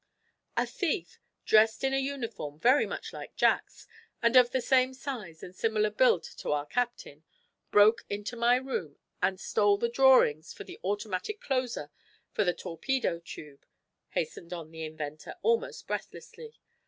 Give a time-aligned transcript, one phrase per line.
[0.57, 3.85] "A thief, dressed in a uniform very much like Jack's,
[4.19, 7.23] and of the same size and similar build to our captain,
[7.69, 11.91] broke into my room and stole the drawings for the automatic closer
[12.31, 13.63] for the torpedo tube,"
[14.09, 16.55] hastened on the inventor, almost breathlessly.